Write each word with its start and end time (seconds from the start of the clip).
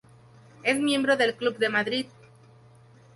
Es 0.63 0.79
miembro 0.79 1.15
del 1.15 1.35
Club 1.35 1.59
de 1.59 1.69
Madrid. 1.69 2.07